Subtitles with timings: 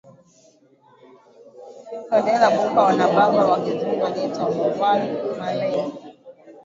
[2.07, 5.01] Cedella Booker na baba wa Kizungu aliyeitwa Norvall
[5.37, 5.83] Marley